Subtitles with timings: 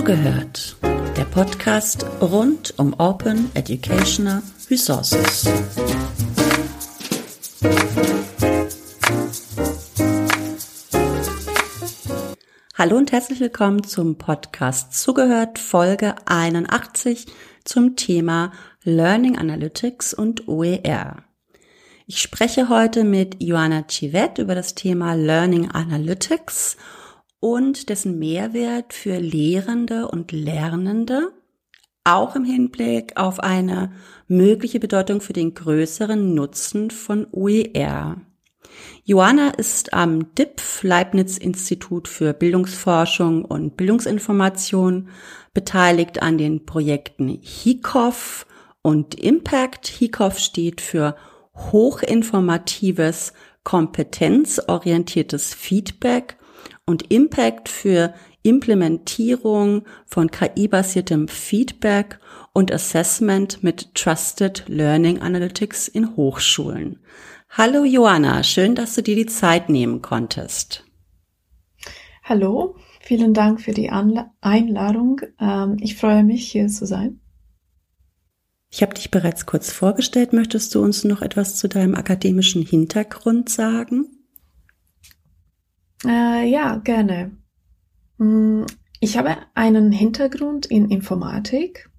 [0.00, 0.76] Zugehört,
[1.18, 5.46] der Podcast rund um Open Educational Resources.
[12.78, 17.26] Hallo und herzlich willkommen zum Podcast Zugehört Folge 81
[17.66, 21.24] zum Thema Learning Analytics und OER.
[22.06, 26.78] Ich spreche heute mit Joanna Chivet über das Thema Learning Analytics
[27.40, 31.32] und dessen Mehrwert für Lehrende und Lernende,
[32.04, 33.92] auch im Hinblick auf eine
[34.28, 38.20] mögliche Bedeutung für den größeren Nutzen von OER.
[39.04, 45.08] Joanna ist am DIPF Leibniz Institut für Bildungsforschung und Bildungsinformation
[45.52, 48.46] beteiligt an den Projekten HICOF
[48.82, 49.88] und Impact.
[49.88, 51.16] HICOF steht für
[51.54, 53.32] hochinformatives,
[53.64, 56.36] kompetenzorientiertes Feedback
[56.86, 62.18] und Impact für Implementierung von KI-basiertem Feedback
[62.52, 66.98] und Assessment mit Trusted Learning Analytics in Hochschulen.
[67.50, 70.84] Hallo Joanna, schön, dass du dir die Zeit nehmen konntest.
[72.22, 75.20] Hallo, vielen Dank für die Anla Einladung.
[75.40, 77.20] Ähm, ich freue mich, hier zu sein.
[78.70, 80.32] Ich habe dich bereits kurz vorgestellt.
[80.32, 84.06] Möchtest du uns noch etwas zu deinem akademischen Hintergrund sagen?
[86.04, 87.32] Äh, ja, gerne.
[88.18, 88.66] Hm,
[89.00, 91.90] ich habe einen Hintergrund in Informatik.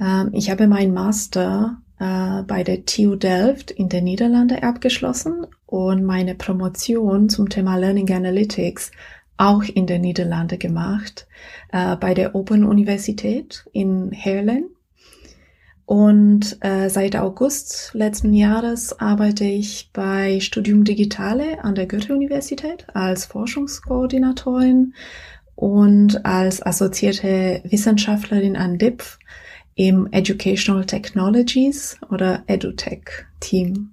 [0.00, 6.04] Ähm, ich habe meinen Master äh, bei der TU Delft in den Niederlanden abgeschlossen und
[6.04, 8.90] meine Promotion zum Thema Learning Analytics
[9.36, 11.26] auch in den Niederlanden gemacht,
[11.72, 14.70] äh, bei der Open Universität in Heerlen.
[15.84, 23.26] Und äh, seit August letzten Jahres arbeite ich bei Studium Digitale an der Goethe-Universität als
[23.26, 24.94] Forschungskoordinatorin
[25.54, 29.18] und als assoziierte Wissenschaftlerin an DIPF
[29.74, 33.90] im Educational Technologies oder EduTech-Team.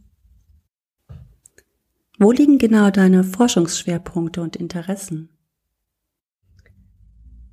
[2.20, 5.30] Wo liegen genau deine Forschungsschwerpunkte und Interessen?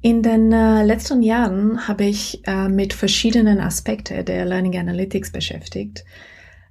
[0.07, 6.05] In den äh, letzten Jahren habe ich äh, mit verschiedenen Aspekten der Learning Analytics beschäftigt.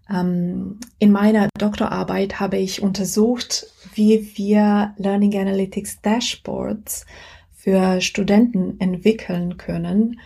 [0.09, 7.05] Ähm, in meiner Doktorarbeit habe ich untersucht, wie wir Learning Analytics Dashboards
[7.53, 10.21] für Studenten entwickeln können,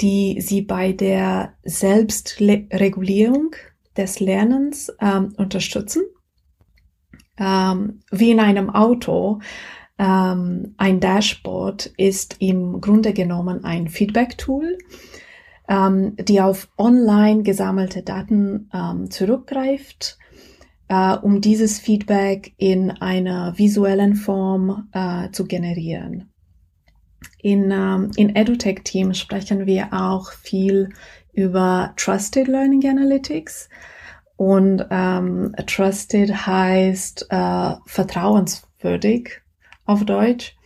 [0.00, 3.54] die sie bei der Selbstregulierung
[3.96, 6.02] des Lernens ähm, unterstützen.
[7.38, 9.38] Ähm, wie in einem Auto
[10.00, 14.78] ähm, ein Dashboard ist im Grunde genommen ein Feedback-Tool,
[15.68, 20.16] ähm, die auf online gesammelte Daten ähm, zurückgreift,
[20.88, 26.32] äh, um dieses Feedback in einer visuellen Form äh, zu generieren.
[27.42, 30.88] In, ähm, in EduTech-Team sprechen wir auch viel
[31.34, 33.68] über Trusted Learning Analytics.
[34.36, 39.42] Und ähm, Trusted heißt äh, vertrauenswürdig
[39.90, 40.56] auf Deutsch.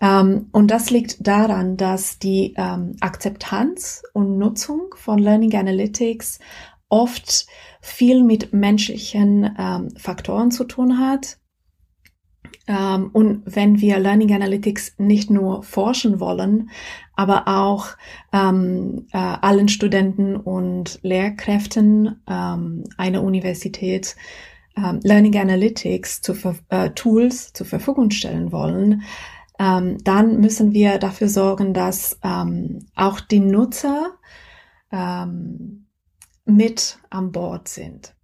[0.00, 6.38] Ähm, und das liegt daran, dass die ähm, Akzeptanz und Nutzung von Learning Analytics
[6.88, 7.46] oft
[7.80, 11.38] viel mit menschlichen ähm, Faktoren zu tun hat.
[12.66, 16.70] Ähm, und wenn wir Learning Analytics nicht nur forschen wollen,
[17.14, 17.88] aber auch
[18.32, 24.16] ähm, äh, allen Studenten und Lehrkräften ähm, einer Universität
[24.76, 26.34] ähm, Learning Analytics zu,
[26.68, 29.02] äh, Tools zur Verfügung stellen wollen,
[29.58, 34.14] ähm, dann müssen wir dafür sorgen, dass ähm, auch die Nutzer
[34.90, 35.86] ähm,
[36.44, 38.14] mit an Bord sind.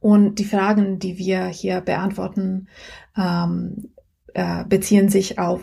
[0.00, 2.68] Und die Fragen, die wir hier beantworten,
[3.16, 3.92] ähm,
[4.34, 5.61] äh, beziehen sich auf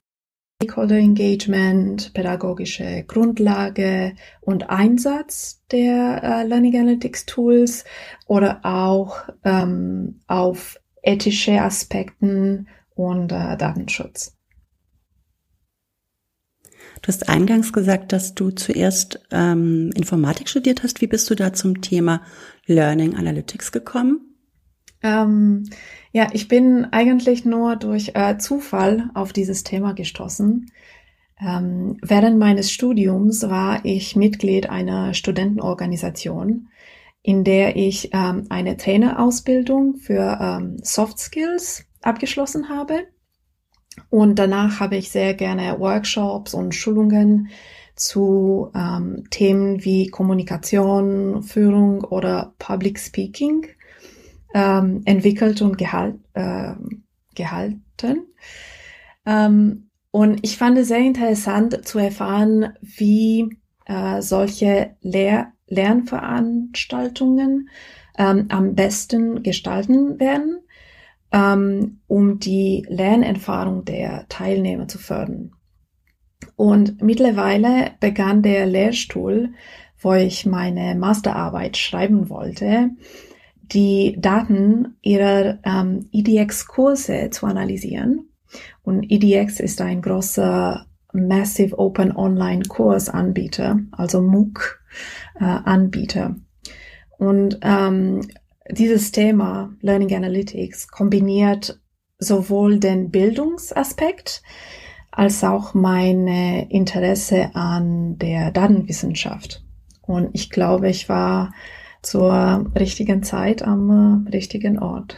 [0.61, 7.85] Stakeholder Engagement, pädagogische Grundlage und Einsatz der äh, Learning Analytics Tools
[8.27, 14.35] oder auch ähm, auf ethische Aspekten und äh, Datenschutz.
[17.01, 20.99] Du hast eingangs gesagt, dass du zuerst ähm, Informatik studiert hast.
[20.99, 22.21] Wie bist du da zum Thema
[22.65, 24.28] Learning Analytics gekommen?
[25.01, 25.69] Ähm,
[26.11, 30.71] ja, ich bin eigentlich nur durch äh, Zufall auf dieses Thema gestoßen.
[31.41, 36.67] Ähm, während meines Studiums war ich Mitglied einer Studentenorganisation,
[37.21, 43.07] in der ich ähm, eine Trainerausbildung für ähm, Soft Skills abgeschlossen habe.
[44.09, 47.49] Und danach habe ich sehr gerne Workshops und Schulungen
[47.95, 53.67] zu ähm, Themen wie Kommunikation, Führung oder Public Speaking
[54.53, 56.73] ähm, entwickelt und gehalt, äh,
[57.35, 58.25] gehalten.
[59.25, 67.69] Ähm, Und ich fand es sehr interessant zu erfahren, wie äh, solche Lehr Lernveranstaltungen
[68.17, 70.61] ähm, am besten gestalten werden,
[71.31, 75.51] ähm, um die Lernerfahrung der Teilnehmer zu fördern.
[76.55, 79.53] Und mittlerweile begann der Lehrstuhl,
[80.01, 82.89] wo ich meine Masterarbeit schreiben wollte,
[83.71, 88.29] die Daten ihrer ähm, EDX-Kurse zu analysieren.
[88.83, 94.79] Und EDX ist ein großer Massive Open Online Kursanbieter, also MOOC
[95.39, 96.29] äh.
[97.17, 98.21] Und ähm,
[98.71, 101.79] dieses Thema Learning Analytics kombiniert
[102.19, 104.43] sowohl den Bildungsaspekt
[105.11, 109.63] als auch meine Interesse an der Datenwissenschaft.
[110.01, 111.53] Und ich glaube, ich war
[112.01, 115.15] zur richtigen Zeit am äh, richtigen Ort.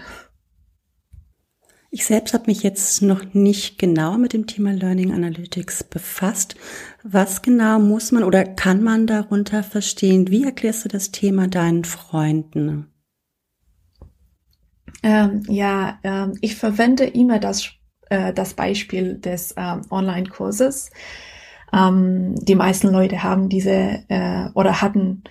[1.94, 6.56] Ich selbst habe mich jetzt noch nicht genau mit dem Thema Learning Analytics befasst.
[7.04, 10.30] Was genau muss man oder kann man darunter verstehen?
[10.30, 12.88] Wie erklärst du das Thema deinen Freunden?
[15.04, 17.72] Ähm, ja, ähm, ich verwende immer das,
[18.10, 20.92] äh, das Beispiel des ähm, Online-Kurses.
[21.74, 25.24] Ähm, die meisten Leute haben diese äh, oder hatten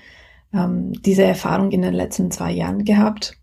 [0.53, 3.41] ähm, diese Erfahrung in den letzten zwei Jahren gehabt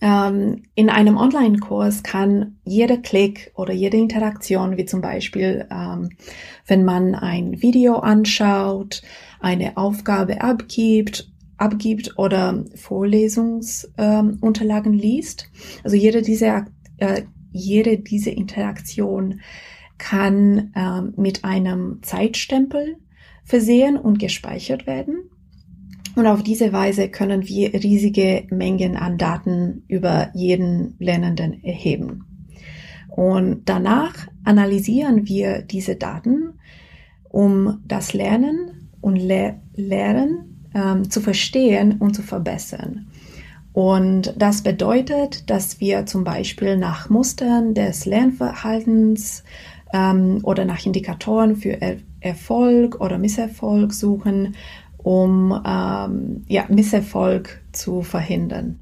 [0.00, 6.10] ähm, in einem Online-Kurs kann jeder Klick oder jede Interaktion, wie zum Beispiel, ähm,
[6.66, 9.02] wenn man ein Video anschaut,
[9.40, 15.48] eine Aufgabe abgibt, abgibt oder Vorlesungsunterlagen ähm, liest,
[15.84, 16.64] also jede diese,
[16.98, 17.22] äh,
[17.52, 19.40] jede diese Interaktion
[19.98, 22.96] kann ähm, mit einem Zeitstempel
[23.44, 25.29] versehen und gespeichert werden.
[26.16, 32.24] Und auf diese Weise können wir riesige Mengen an Daten über jeden Lernenden erheben.
[33.08, 34.14] Und danach
[34.44, 36.54] analysieren wir diese Daten,
[37.28, 43.08] um das Lernen und Le Lehren ähm, zu verstehen und zu verbessern.
[43.72, 49.44] Und das bedeutet, dass wir zum Beispiel nach Mustern des Lernverhaltens
[49.92, 54.54] ähm, oder nach Indikatoren für er Erfolg oder Misserfolg suchen
[55.02, 58.80] um ähm, ja, Misserfolg zu verhindern.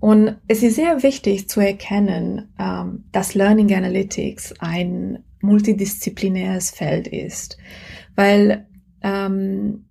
[0.00, 7.58] Und es ist sehr wichtig zu erkennen, ähm, dass Learning Analytics ein multidisziplinäres Feld ist,
[8.16, 8.66] weil
[9.02, 9.84] ähm,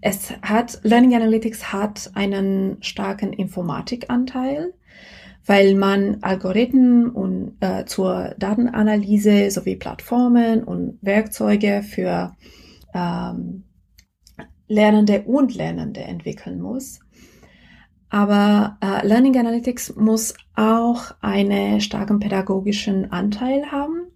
[0.00, 4.74] es hat, Learning Analytics hat einen starken Informatikanteil,
[5.46, 12.36] weil man Algorithmen und äh, zur Datenanalyse sowie Plattformen und Werkzeuge für
[12.94, 13.64] ähm,
[14.72, 17.00] Lernende und Lernende entwickeln muss.
[18.08, 24.06] Aber äh, Learning Analytics muss auch einen starken pädagogischen Anteil haben,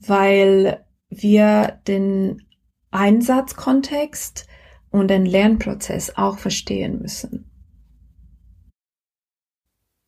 [0.00, 2.42] weil wir den
[2.90, 4.46] Einsatzkontext
[4.90, 7.50] und den Lernprozess auch verstehen müssen.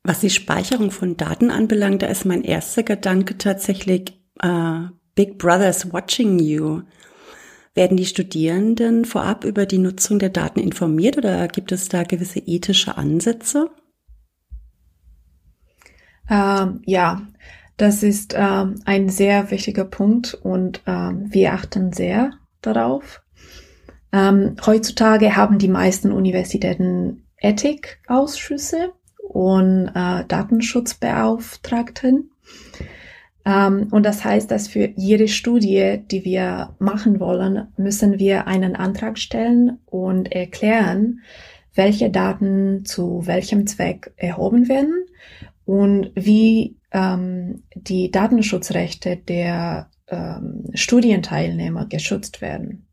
[0.05, 5.93] Was die Speicherung von Daten anbelangt, da ist mein erster Gedanke tatsächlich uh, Big Brother's
[5.93, 6.83] watching you.
[7.77, 12.39] Werden die Studierenden vorab über die Nutzung der Daten informiert oder gibt es da gewisse
[12.39, 13.69] ethische Ansätze?
[16.31, 17.21] Ähm, ja,
[17.77, 22.31] das ist ähm, ein sehr wichtiger Punkt und ähm, wir achten sehr
[22.63, 23.23] darauf.
[24.11, 28.95] Ähm, heutzutage haben die meisten Universitäten Ethikausschüsse
[29.29, 32.31] und äh, Datenschutzbeauftragten.
[33.47, 38.75] Ähm, und das heißt, dass für jede Studie, die wir machen wollen, müssen wir einen
[38.75, 41.21] Antrag stellen und erklären,
[41.75, 45.07] welche Daten zu welchem Zweck erhoben werden
[45.65, 52.87] und wie ähm, die Datenschutzrechte der ähm, Studienteilnehmer geschützt werden.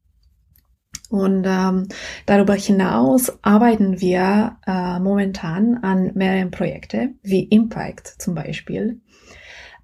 [1.10, 1.88] Und ähm,
[2.26, 9.00] darüber hinaus arbeiten wir äh, momentan an mehreren Projekten, wie Impact zum Beispiel,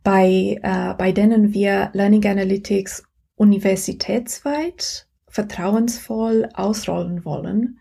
[0.04, 3.04] bei, äh, bei denen wir Learning Analytics
[3.36, 7.80] universitätsweit vertrauensvoll ausrollen wollen.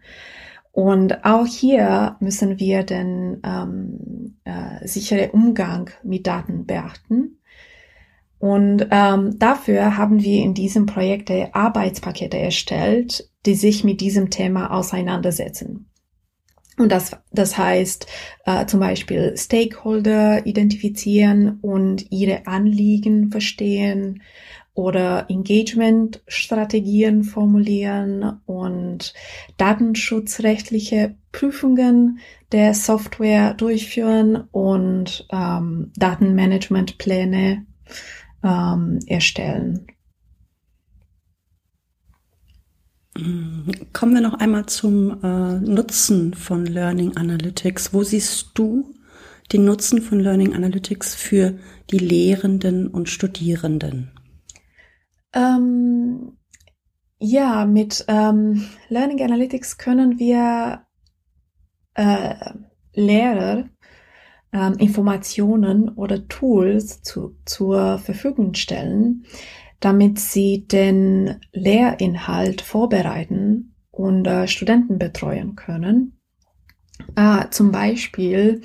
[0.71, 7.41] Und auch hier müssen wir den ähm, äh, sichere Umgang mit Daten beachten.
[8.39, 14.71] Und ähm, dafür haben wir in diesem Projekt Arbeitspakete erstellt, die sich mit diesem Thema
[14.71, 15.91] auseinandersetzen.
[16.79, 18.07] Und das, das heißt
[18.47, 24.23] äh, zum Beispiel Stakeholder identifizieren und ihre Anliegen verstehen
[24.75, 29.13] oder Engagement-Strategien formulieren und
[29.57, 32.21] datenschutzrechtliche Prüfungen
[32.53, 37.67] der Software durchführen und ähm, Datenmanagementpläne
[38.45, 39.89] ähm, erstellen.
[43.93, 47.93] Kommen wir noch einmal zum äh, Nutzen von Learning Analytics.
[47.93, 48.95] Wo siehst du
[49.53, 51.59] den Nutzen von Learning Analytics für
[51.91, 54.13] die Lehrenden und Studierenden?
[55.33, 56.39] Ähm,
[57.19, 60.83] ja, mit ähm, Learning Analytics können wir
[61.95, 62.35] äh,
[62.95, 63.69] Lehrer
[64.53, 69.25] ähm, Informationen oder Tools zu, zur Verfügung stellen,
[69.81, 76.19] damit sie den Lehrinhalt vorbereiten und äh, Studenten betreuen können.
[77.17, 78.63] Äh, zum Beispiel,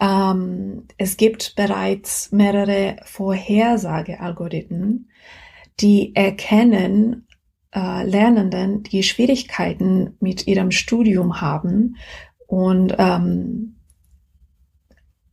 [0.00, 5.10] ähm, es gibt bereits mehrere Vorhersagealgorithmen,
[5.80, 7.26] die erkennen
[7.74, 11.96] äh, Lernenden, die Schwierigkeiten mit ihrem Studium haben
[12.46, 13.76] und ähm,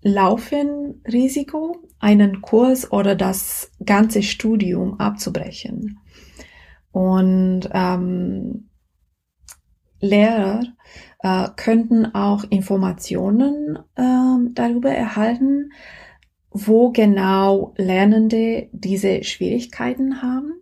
[0.02, 6.00] laufen Risiko, einen Kurs oder das ganze Studium abzubrechen.
[6.92, 8.70] Und ähm,
[10.00, 10.64] Lehrer
[11.20, 15.72] äh, könnten auch Informationen äh, darüber erhalten,
[16.52, 20.54] wo genau Lernende diese Schwierigkeiten haben.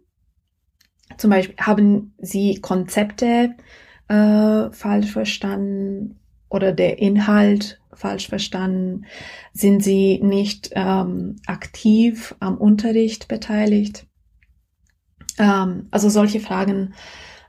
[1.18, 3.56] Zum Beispiel haben sie Konzepte
[4.08, 9.06] äh, falsch verstanden oder der Inhalt falsch verstanden?
[9.54, 14.08] Sind sie nicht ähm, aktiv am Unterricht beteiligt?
[15.38, 16.94] Ähm, also solche Fragen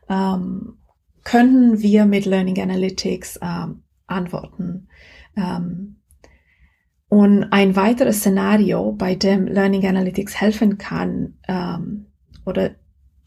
[0.09, 0.79] ähm,
[1.23, 4.89] können wir mit Learning Analytics ähm, antworten.
[5.37, 5.97] Ähm,
[7.09, 12.07] und ein weiteres Szenario, bei dem Learning Analytics helfen kann ähm,
[12.45, 12.73] oder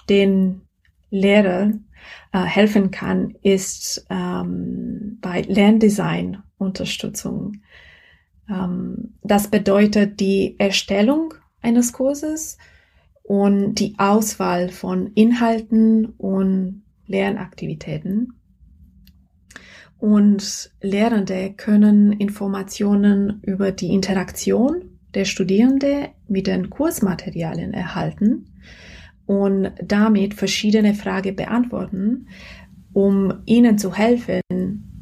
[0.09, 0.66] den
[1.09, 1.85] Lehrern
[2.31, 7.61] äh, helfen kann, ist ähm, bei Lerndesign Unterstützung.
[8.49, 12.57] Ähm, das bedeutet die Erstellung eines Kurses
[13.23, 18.33] und die Auswahl von Inhalten und Lernaktivitäten.
[19.99, 28.45] Und Lehrende können Informationen über die Interaktion der Studierende mit den Kursmaterialien erhalten
[29.27, 32.27] und damit verschiedene Fragen beantworten,
[32.93, 34.41] um ihnen zu helfen,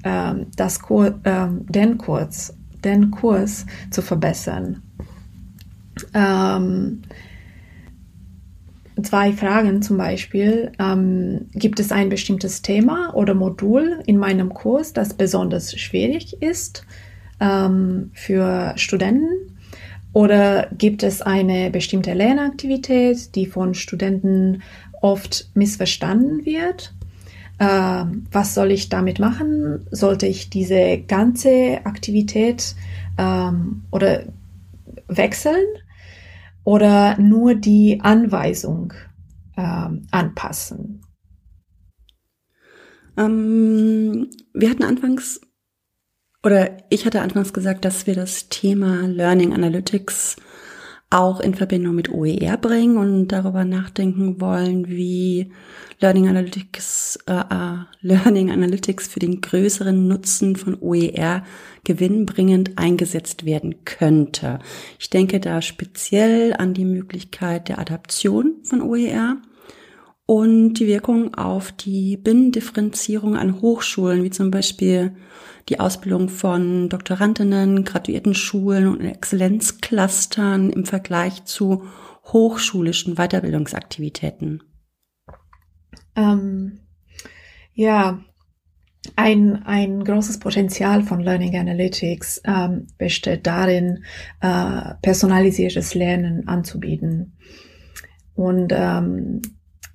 [0.04, 4.82] ähm, das Kur ähm, den Kurs, den Kurs zu verbessern.
[6.14, 7.04] Ähm,
[9.02, 10.72] zwei Fragen zum Beispiel.
[10.80, 16.86] Ähm, gibt es ein bestimmtes Thema oder Modul in meinem Kurs, das besonders schwierig ist
[17.40, 19.45] ähm, für Studenten?
[20.16, 24.64] Oder gibt es eine bestimmte Lernaktivität, die von Studenten
[25.02, 26.96] oft missverstanden wird?
[27.60, 29.88] äh, was soll ich damit machen?
[29.92, 32.76] Sollte ich diese ganze Aktivität
[33.18, 34.24] ähm, oder
[35.08, 35.66] wechseln
[36.64, 38.94] oder nur die Anweisung
[39.58, 41.02] ähm, anpassen?
[43.18, 45.40] Ähm, wir hatten anfangs
[46.46, 50.36] oder ich hatte anfangs gesagt, dass wir das Thema Learning Analytics
[51.10, 55.52] auch in Verbindung mit OER bringen und darüber nachdenken wollen, wie
[56.00, 61.44] Learning Analytics, äh, äh, Learning Analytics für den größeren Nutzen von OER
[61.84, 64.60] gewinnbringend eingesetzt werden könnte.
[65.00, 69.38] Ich denke da speziell an die Möglichkeit der Adaption von OER
[70.26, 75.16] und die Wirkung auf die Binnendifferenzierung an Hochschulen, wie zum Beispiel
[75.70, 81.84] die Ausbildung von Doktorandinnen, Graduiertenschulen und Exzellenzclustern im Vergleich zu
[82.26, 84.64] hochschulischen Weiterbildungsaktivitäten.
[86.16, 86.80] Ähm,
[87.74, 88.20] ja,
[89.16, 94.04] ein, ein großes Potenzial von Learning Analytics ähm, besteht darin,
[94.42, 97.38] äh, personalisiertes Lernen anzubieten.
[98.34, 99.42] Und ähm,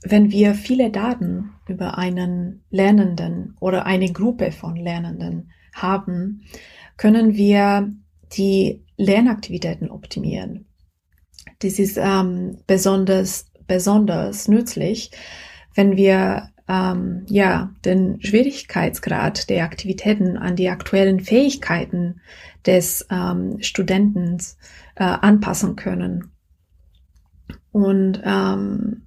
[0.03, 6.45] wenn wir viele Daten über einen Lernenden oder eine Gruppe von Lernenden haben,
[6.97, 7.93] können wir
[8.33, 10.67] die Lernaktivitäten optimieren.
[11.63, 15.11] Dies ist ähm, besonders, besonders nützlich,
[15.75, 22.21] wenn wir ähm, ja den Schwierigkeitsgrad der Aktivitäten an die aktuellen Fähigkeiten
[22.65, 24.39] des ähm, Studenten
[24.95, 26.31] äh, anpassen können.
[27.73, 29.07] Und ähm,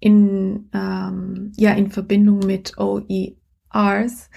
[0.00, 4.30] in, ähm, ja, in Verbindung mit OERs,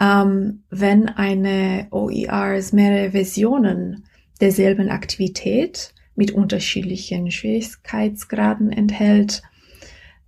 [0.00, 4.04] ähm, wenn eine OERs mehrere Versionen
[4.40, 9.42] derselben Aktivität mit unterschiedlichen Schwierigkeitsgraden enthält,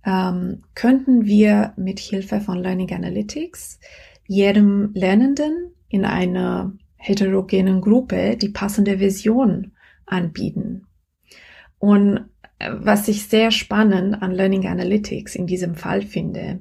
[0.05, 3.79] ähm, könnten wir mit Hilfe von Learning Analytics
[4.27, 9.71] jedem Lernenden in einer heterogenen Gruppe die passende Version
[10.05, 10.87] anbieten.
[11.77, 12.25] Und
[12.59, 16.59] was ich sehr spannend an Learning Analytics in diesem Fall finde,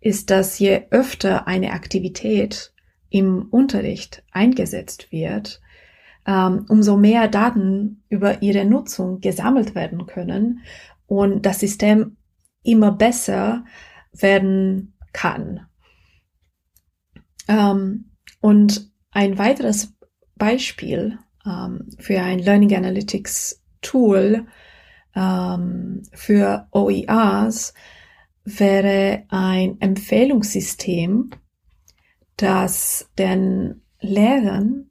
[0.00, 2.72] ist, dass je öfter eine Aktivität
[3.10, 5.60] im Unterricht eingesetzt wird,
[6.26, 10.62] ähm, umso mehr Daten über ihre Nutzung gesammelt werden können
[11.06, 12.16] und das System
[12.62, 13.64] immer besser
[14.12, 15.66] werden kann.
[17.48, 19.94] Ähm, und ein weiteres
[20.36, 24.46] Beispiel ähm, für ein Learning Analytics Tool
[25.14, 27.74] ähm, für OERs
[28.44, 31.30] wäre ein Empfehlungssystem,
[32.36, 34.90] das den Lehrern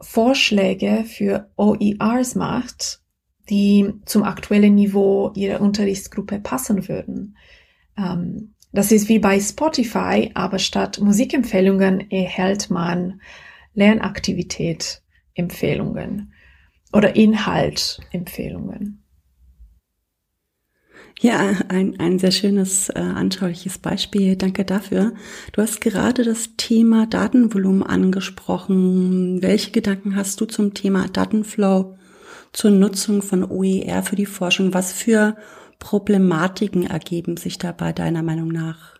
[0.00, 3.00] Vorschläge für OERs macht,
[3.50, 7.36] die zum aktuellen Niveau ihrer Unterrichtsgruppe passen würden.
[7.98, 13.20] Ähm, das ist wie bei Spotify, aber statt Musikempfehlungen erhält man
[13.74, 15.02] Lernaktivität
[15.34, 16.32] Empfehlungen
[16.92, 18.99] oder Inhaltempfehlungen.
[21.22, 24.36] Ja, ein, ein sehr schönes, äh, anschauliches Beispiel.
[24.36, 25.12] Danke dafür.
[25.52, 29.42] Du hast gerade das Thema Datenvolumen angesprochen.
[29.42, 31.98] Welche Gedanken hast du zum Thema Datenflow,
[32.54, 34.72] zur Nutzung von OER für die Forschung?
[34.72, 35.36] Was für
[35.78, 38.98] Problematiken ergeben sich dabei deiner Meinung nach?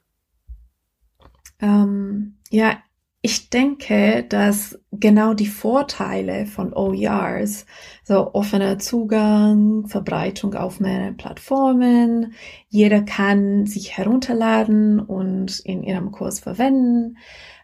[1.58, 2.76] Ähm, ja,
[3.22, 7.66] ich denke, dass genau die Vorteile von OERs,
[8.02, 12.32] so offener Zugang, Verbreitung auf mehreren Plattformen,
[12.68, 17.18] jeder kann sich herunterladen und in ihrem Kurs verwenden.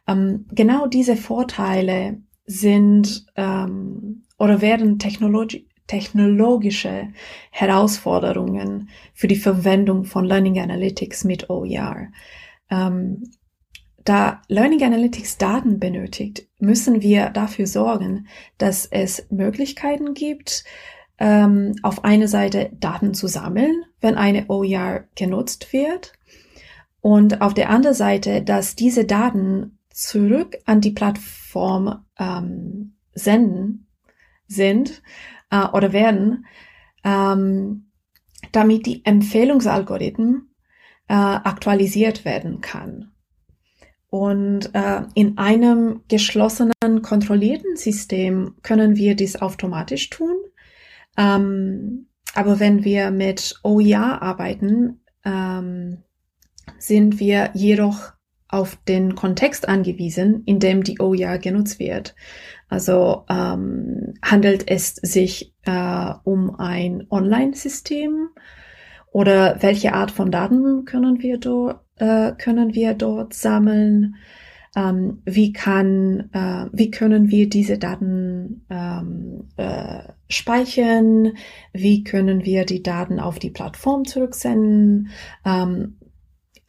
[0.06, 7.12] Ähm, genau diese Vorteile sind ähm, oder werden technologi technologische
[7.52, 12.08] Herausforderungen für die Verwendung von Learning Analytics mit OER.
[12.70, 13.22] Ähm,
[14.08, 20.64] da Learning Analytics Daten benötigt, müssen wir dafür sorgen, dass es Möglichkeiten gibt,
[21.18, 26.12] ähm, auf eine Seite Daten zu sammeln, wenn eine OER genutzt wird,
[27.06, 33.86] und auf der anderen Seite, dass diese Daten zurück an die Plattform ähm, senden
[34.49, 35.02] sind
[35.52, 36.47] äh, oder werden,
[37.04, 37.92] ähm,
[38.50, 40.52] damit die Empfehlungsalgorithmen
[41.06, 43.12] äh, aktualisiert werden kann.
[44.08, 50.36] Und äh, in einem geschlossenen, kontrollierten System können wir dies automatisch tun.
[51.16, 56.02] Ähm, aber wenn wir mit OER arbeiten, ähm,
[56.78, 58.12] sind wir jedoch
[58.49, 62.14] auf den Kontext angewiesen, in dem die OER genutzt wird.
[62.69, 68.28] Also ähm, handelt es sich äh, um ein Online-System
[69.10, 74.17] oder welche Art von Daten können wir dort äh, können wir dort sammeln?
[74.76, 81.32] Ähm, wie kann, äh, wie können wir diese Daten ähm, äh, speichern?
[81.73, 85.09] Wie können wir die Daten auf die Plattform zurücksenden?
[85.47, 85.97] Ähm,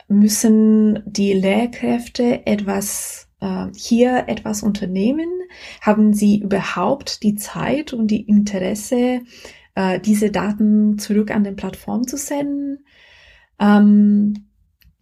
[0.07, 5.29] müssen die Lehrkräfte etwas äh, hier etwas unternehmen?
[5.81, 9.21] Haben sie überhaupt die Zeit und die Interesse,
[9.75, 12.85] äh, diese Daten zurück an den Plattform zu senden?
[13.59, 14.46] Ähm,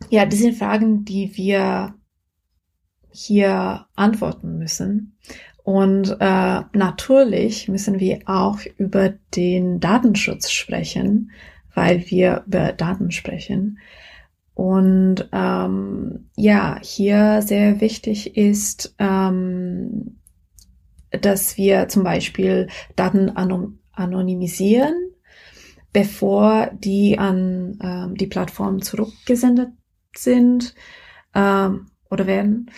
[0.09, 1.95] ja, das sind Fragen, die wir
[3.09, 5.17] hier antworten müssen.
[5.63, 11.31] Und äh, natürlich müssen wir auch über den Datenschutz sprechen,
[11.73, 13.79] weil wir über Daten sprechen.
[14.53, 20.17] Und ähm, ja, hier sehr wichtig ist, ähm,
[21.09, 23.31] dass wir zum Beispiel Daten
[23.91, 24.93] anonymisieren,
[25.91, 29.69] bevor die an ähm, die Plattform zurückgesendet
[30.17, 30.75] sind
[31.33, 32.71] ähm, oder werden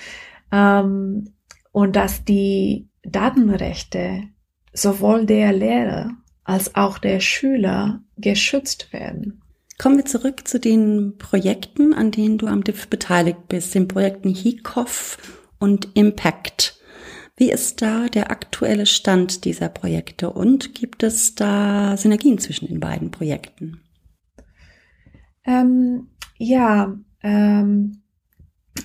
[0.51, 1.33] ähm,
[1.71, 4.23] und dass die Datenrechte
[4.73, 6.11] sowohl der Lehrer
[6.43, 9.41] als auch der Schüler geschützt werden.
[9.77, 14.29] Kommen wir zurück zu den Projekten, an denen du am DIF beteiligt bist, den Projekten
[14.29, 15.17] HICOF
[15.59, 16.79] und Impact.
[17.35, 22.79] Wie ist da der aktuelle Stand dieser Projekte und gibt es da Synergien zwischen den
[22.79, 23.81] beiden Projekten?
[25.45, 26.97] Ähm, ja,
[27.27, 28.01] ähm,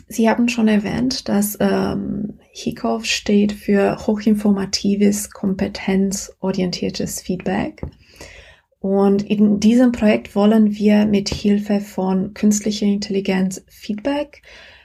[0.09, 7.83] Sie haben schon erwähnt, dass ähm, HICOF steht für hochinformatives, kompetenzorientiertes Feedback.
[8.78, 14.42] Und in diesem Projekt wollen wir mit Hilfe von künstlicher Intelligenz Feedback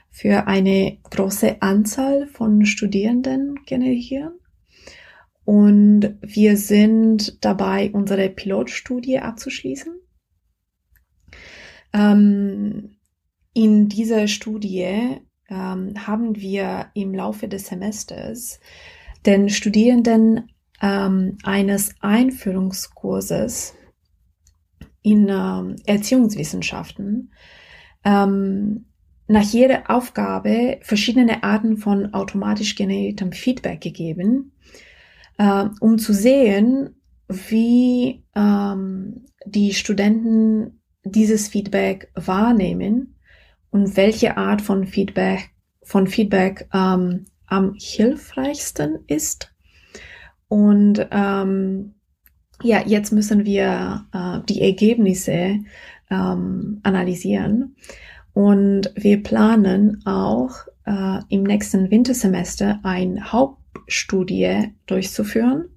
[0.10, 4.34] für eine große Anzahl von Studierenden generieren.
[5.46, 9.94] Und wir sind dabei, unsere Pilotstudie abzuschließen.
[11.94, 12.97] Ähm,
[13.58, 15.18] in dieser Studie
[15.50, 18.60] ähm, haben wir im Laufe des Semesters
[19.26, 23.74] den Studierenden ähm, eines Einführungskurses
[25.02, 27.34] in äh, Erziehungswissenschaften
[28.06, 28.86] ähm,
[29.28, 34.52] nach jeder Aufgabe verschiedene Arten von automatisch generiertem Feedback gegeben,
[35.40, 43.16] äh, um zu sehen, wie ähm, die Studenten dieses Feedback wahrnehmen
[43.72, 45.52] und welche Art von Feedback
[45.88, 49.54] von Feedback ähm, am hilfreichsten ist.
[50.50, 51.96] Und ähm,
[52.62, 55.60] ja, jetzt müssen wir äh, die Ergebnisse
[56.10, 57.76] ähm, analysieren.
[58.34, 60.52] Und wir planen auch
[60.86, 65.70] äh, im nächsten Wintersemester eine Hauptstudie durchzuführen,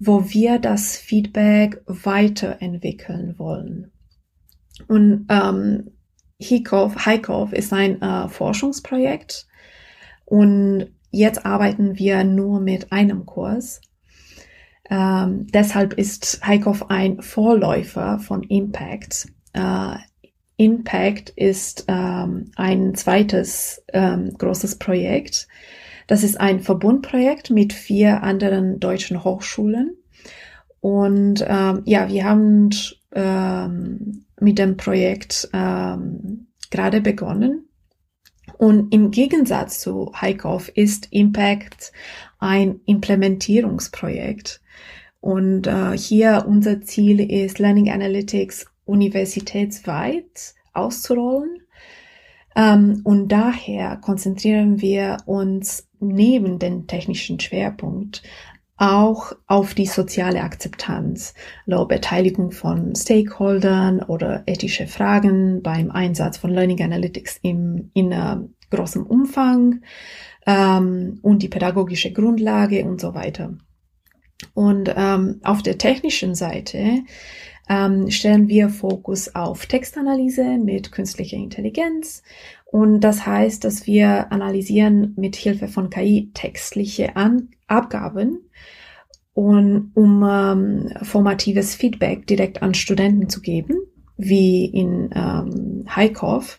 [0.00, 3.92] wo wir das Feedback weiterentwickeln wollen.
[4.88, 5.92] Und ähm,
[6.42, 9.46] Hikov, Heikov ist ein äh, Forschungsprojekt
[10.24, 13.80] und jetzt arbeiten wir nur mit einem Kurs.
[14.90, 19.28] Ähm, deshalb ist Heikov ein Vorläufer von Impact.
[19.52, 19.96] Äh,
[20.56, 25.48] Impact ist ähm, ein zweites ähm, großes Projekt.
[26.06, 29.96] Das ist ein Verbundprojekt mit vier anderen deutschen Hochschulen.
[30.80, 32.70] Und ähm, ja, wir haben
[33.14, 37.68] ähm, mit dem Projekt ähm, gerade begonnen.
[38.58, 41.92] Und im Gegensatz zu Heikoff ist Impact
[42.38, 44.60] ein Implementierungsprojekt.
[45.20, 51.62] Und äh, hier unser Ziel ist, Learning Analytics universitätsweit auszurollen.
[52.56, 58.22] Ähm, und daher konzentrieren wir uns neben den technischen Schwerpunkt
[58.82, 61.34] auch auf die soziale Akzeptanz,
[61.68, 68.48] also Beteiligung von Stakeholdern oder ethische Fragen beim Einsatz von Learning Analytics im, in uh,
[68.70, 69.82] großem Umfang
[70.46, 73.54] ähm, und die pädagogische Grundlage und so weiter.
[74.52, 77.02] Und ähm, auf der technischen Seite
[77.68, 82.24] ähm, stellen wir Fokus auf Textanalyse mit künstlicher Intelligenz.
[82.64, 88.40] Und das heißt, dass wir analysieren mit Hilfe von KI textliche An Abgaben
[89.34, 93.76] und um ähm, formatives Feedback direkt an Studenten zu geben,
[94.16, 96.58] wie in ähm, Heikov.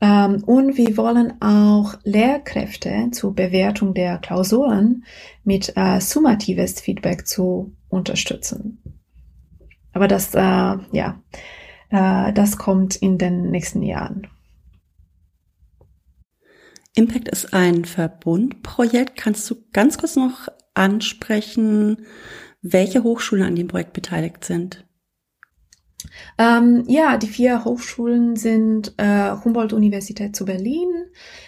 [0.00, 5.04] Ähm, und wir wollen auch Lehrkräfte zur Bewertung der Klausuren
[5.44, 8.82] mit äh, summatives Feedback zu unterstützen.
[9.92, 11.22] Aber das, äh, ja,
[11.90, 14.28] äh, das kommt in den nächsten Jahren.
[16.94, 19.16] Impact ist ein Verbundprojekt.
[19.16, 22.06] Kannst du ganz kurz noch ansprechen,
[22.62, 24.84] welche Hochschulen an dem Projekt beteiligt sind?
[26.38, 30.88] Ähm, ja, die vier Hochschulen sind äh, Humboldt-Universität zu Berlin,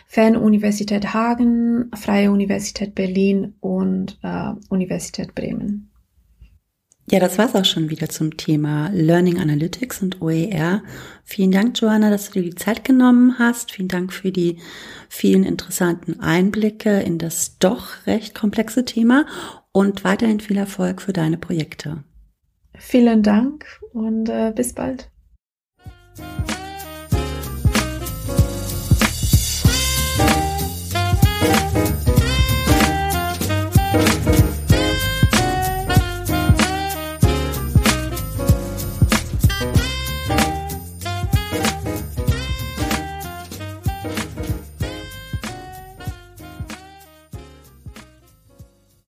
[0.07, 5.91] Fernuniversität Hagen, Freie Universität Berlin und äh, Universität Bremen.
[7.11, 10.83] Ja, das war's auch schon wieder zum Thema Learning Analytics und OER.
[11.25, 13.73] Vielen Dank, Joanna, dass du dir die Zeit genommen hast.
[13.73, 14.59] Vielen Dank für die
[15.09, 19.25] vielen interessanten Einblicke in das doch recht komplexe Thema
[19.73, 22.05] und weiterhin viel Erfolg für deine Projekte.
[22.77, 25.11] Vielen Dank und äh, bis bald.